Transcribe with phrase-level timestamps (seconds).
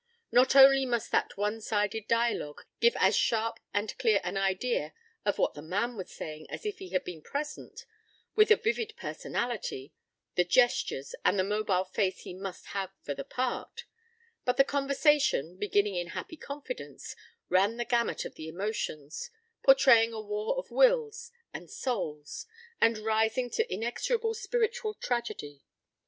[0.31, 4.93] Not only must that one sided dialogue give as sharp and clear an idea
[5.25, 7.85] of what the man was saying as if he had been present,
[8.35, 9.93] with the vivid personality,
[10.33, 13.83] the gestures and the mobile face he must have for the part,
[14.43, 17.15] but the conversation, beginning in happy confidence,
[17.47, 19.29] ran the gamut of the emotions,
[19.61, 22.47] portraying a war of wills and souls,
[22.81, 25.61] and rising to inexorable spiritual tragedy.